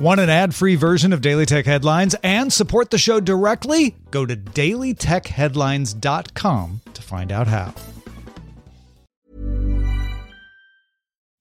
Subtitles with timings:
[0.00, 3.96] Want an ad free version of Daily Tech Headlines and support the show directly?
[4.10, 7.74] Go to dailytechheadlines.com to find out how.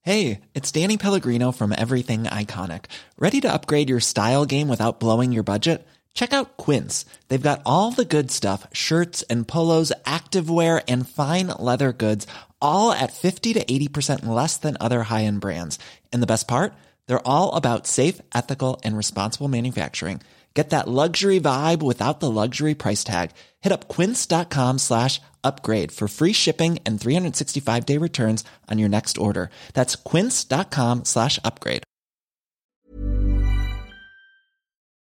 [0.01, 2.87] Hey, it's Danny Pellegrino from Everything Iconic.
[3.17, 5.87] Ready to upgrade your style game without blowing your budget?
[6.13, 7.05] Check out Quince.
[7.29, 12.27] They've got all the good stuff shirts and polos, activewear, and fine leather goods,
[12.61, 15.79] all at 50 to 80% less than other high end brands.
[16.11, 16.73] And the best part?
[17.09, 20.21] They're all about safe, ethical, and responsible manufacturing.
[20.53, 23.31] Get that luxury vibe without the luxury price tag.
[23.61, 29.17] Hit up quince.com slash upgrade for free shipping and 365 day returns on your next
[29.17, 29.49] order.
[29.73, 31.83] That's quince.com slash upgrade.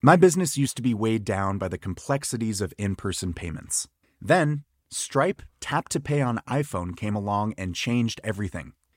[0.03, 3.87] My business used to be weighed down by the complexities of in person payments.
[4.21, 8.73] Then, Stripe Tap to Pay on iPhone came along and changed everything.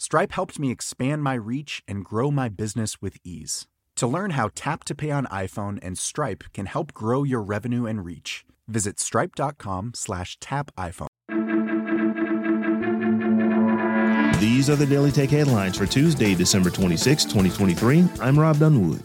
[0.00, 3.66] Stripe helped me expand my reach and grow my business with ease.
[3.96, 7.84] To learn how Tap to Pay on iPhone and Stripe can help grow your revenue
[7.84, 11.08] and reach, visit stripe.com slash tap iPhone.
[14.38, 18.06] These are the Daily Tech headlines for Tuesday, December 26, 2023.
[18.20, 19.02] I'm Rob Dunwood.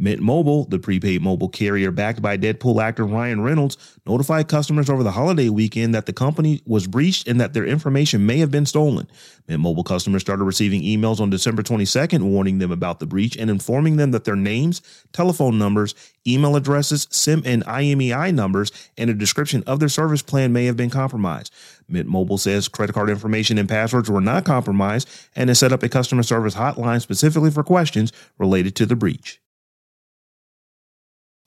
[0.00, 5.02] Mint Mobile, the prepaid mobile carrier backed by Deadpool actor Ryan Reynolds, notified customers over
[5.02, 8.64] the holiday weekend that the company was breached and that their information may have been
[8.64, 9.10] stolen.
[9.48, 13.50] Mint Mobile customers started receiving emails on December 22nd warning them about the breach and
[13.50, 14.80] informing them that their names,
[15.12, 20.52] telephone numbers, email addresses, SIM and IMEI numbers, and a description of their service plan
[20.52, 21.52] may have been compromised.
[21.88, 25.82] Mint Mobile says credit card information and passwords were not compromised and has set up
[25.82, 29.40] a customer service hotline specifically for questions related to the breach.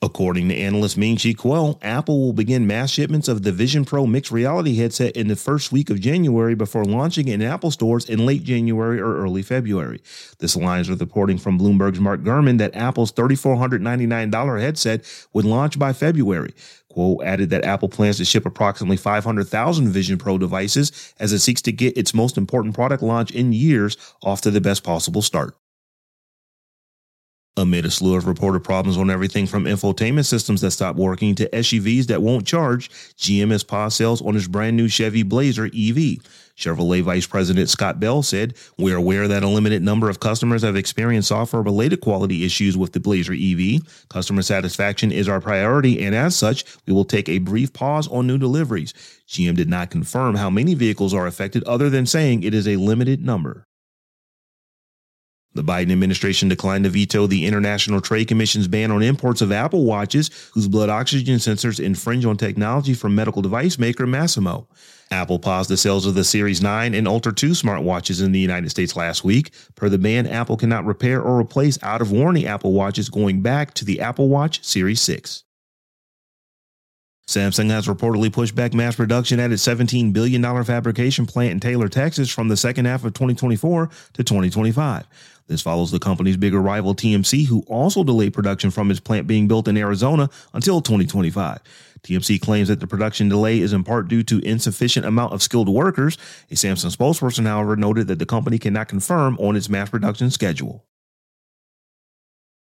[0.03, 4.07] According to analyst Ming Chi Kuo, Apple will begin mass shipments of the Vision Pro
[4.07, 8.25] mixed reality headset in the first week of January before launching in Apple stores in
[8.25, 10.01] late January or early February.
[10.39, 15.93] This aligns with reporting from Bloomberg's Mark Gurman that Apple's $3,499 headset would launch by
[15.93, 16.55] February.
[16.91, 21.61] Kuo added that Apple plans to ship approximately 500,000 Vision Pro devices as it seeks
[21.61, 25.55] to get its most important product launch in years off to the best possible start.
[27.57, 31.49] Amid a slew of reported problems on everything from infotainment systems that stop working to
[31.49, 36.19] SUVs that won't charge, GM has paused sales on its brand new Chevy Blazer EV.
[36.55, 40.77] Chevrolet Vice President Scott Bell said, We're aware that a limited number of customers have
[40.77, 43.81] experienced software related quality issues with the Blazer EV.
[44.07, 48.27] Customer satisfaction is our priority, and as such, we will take a brief pause on
[48.27, 48.93] new deliveries.
[49.27, 52.77] GM did not confirm how many vehicles are affected, other than saying it is a
[52.77, 53.67] limited number.
[55.53, 59.83] The Biden administration declined to veto the International Trade Commission's ban on imports of Apple
[59.83, 64.67] Watches whose blood oxygen sensors infringe on technology from medical device maker Masimo.
[65.11, 68.69] Apple paused the sales of the Series 9 and Ultra 2 smartwatches in the United
[68.69, 69.51] States last week.
[69.75, 73.73] Per the ban, Apple cannot repair or replace out of warranty Apple Watches going back
[73.73, 75.43] to the Apple Watch Series 6.
[77.31, 81.87] Samsung has reportedly pushed back mass production at its $17 billion fabrication plant in Taylor,
[81.87, 85.07] Texas from the second half of 2024 to 2025.
[85.47, 89.47] This follows the company's bigger rival TSMC, who also delayed production from its plant being
[89.47, 91.59] built in Arizona until 2025.
[92.03, 95.69] TSMC claims that the production delay is in part due to insufficient amount of skilled
[95.69, 96.17] workers.
[96.49, 100.83] A Samsung spokesperson, however, noted that the company cannot confirm on its mass production schedule.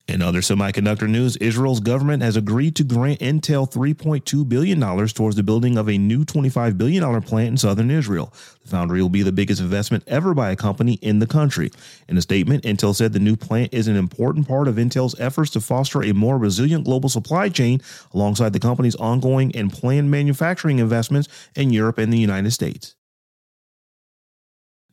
[0.07, 4.79] In other semiconductor news, Israel's government has agreed to grant Intel $3.2 billion
[5.09, 8.31] towards the building of a new $25 billion plant in southern Israel.
[8.61, 11.71] The foundry will be the biggest investment ever by a company in the country.
[12.07, 15.51] In a statement, Intel said the new plant is an important part of Intel's efforts
[15.53, 17.81] to foster a more resilient global supply chain
[18.13, 22.95] alongside the company's ongoing and planned manufacturing investments in Europe and the United States.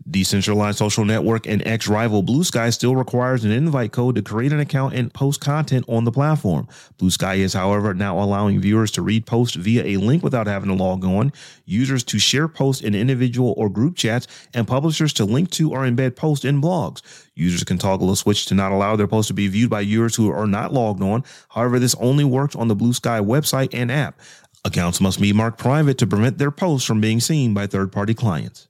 [0.09, 4.59] Decentralized social network and X rival Bluesky still requires an invite code to create an
[4.59, 6.67] account and post content on the platform.
[6.97, 10.75] Bluesky is, however, now allowing viewers to read posts via a link without having to
[10.75, 11.31] log on,
[11.65, 15.81] users to share posts in individual or group chats, and publishers to link to or
[15.81, 17.01] embed posts in blogs.
[17.35, 20.15] Users can toggle a switch to not allow their posts to be viewed by viewers
[20.15, 21.23] who are not logged on.
[21.49, 24.19] However, this only works on the Bluesky website and app.
[24.65, 28.13] Accounts must be marked private to prevent their posts from being seen by third party
[28.13, 28.67] clients.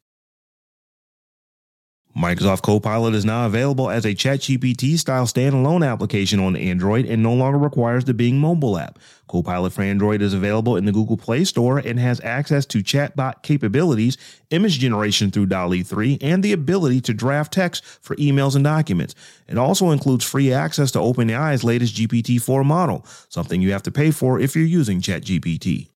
[2.21, 7.33] Microsoft Copilot is now available as a ChatGPT style standalone application on Android and no
[7.33, 8.99] longer requires the Bing mobile app.
[9.27, 13.41] Copilot for Android is available in the Google Play Store and has access to chatbot
[13.41, 14.19] capabilities,
[14.51, 19.15] image generation through DALL-E 3, and the ability to draft text for emails and documents.
[19.47, 24.11] It also includes free access to OpenAI's latest GPT-4 model, something you have to pay
[24.11, 25.90] for if you're using ChatGPT.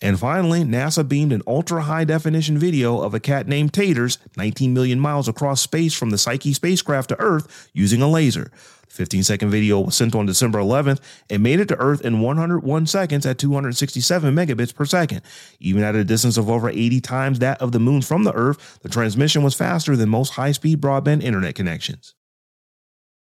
[0.00, 4.72] And finally, NASA beamed an ultra high definition video of a cat named Taters 19
[4.72, 8.52] million miles across space from the Psyche spacecraft to Earth using a laser.
[8.88, 12.20] The 15 second video was sent on December 11th and made it to Earth in
[12.20, 15.22] 101 seconds at 267 megabits per second.
[15.58, 18.78] Even at a distance of over 80 times that of the moon from the Earth,
[18.82, 22.14] the transmission was faster than most high speed broadband internet connections.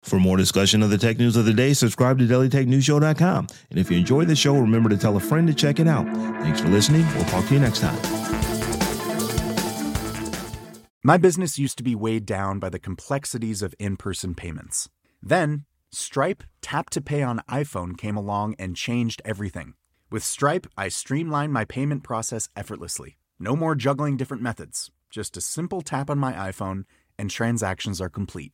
[0.03, 3.47] For more discussion of the tech news of the day, subscribe to dailytechnewsshow.com.
[3.69, 6.05] And if you enjoyed the show, remember to tell a friend to check it out.
[6.41, 7.05] Thanks for listening.
[7.15, 7.97] We'll talk to you next time.
[11.03, 14.89] My business used to be weighed down by the complexities of in person payments.
[15.21, 19.73] Then, Stripe Tap to Pay on iPhone came along and changed everything.
[20.09, 23.17] With Stripe, I streamlined my payment process effortlessly.
[23.39, 26.83] No more juggling different methods, just a simple tap on my iPhone,
[27.17, 28.53] and transactions are complete.